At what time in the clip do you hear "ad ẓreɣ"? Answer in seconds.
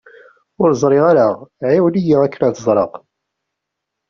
2.47-2.91